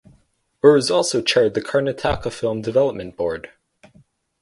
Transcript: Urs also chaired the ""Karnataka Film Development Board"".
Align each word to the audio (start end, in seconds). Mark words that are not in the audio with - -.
Urs 0.63 0.89
also 0.89 1.21
chaired 1.21 1.53
the 1.53 1.61
""Karnataka 1.61 2.31
Film 2.33 2.63
Development 2.63 3.15
Board"". 3.15 3.51